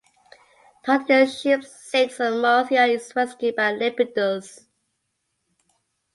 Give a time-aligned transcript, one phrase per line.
[0.83, 4.65] Totila’s ship sinks and Marzia is rescued by Lepidus.